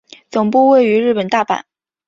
[0.31, 1.61] 总部位于日本大阪。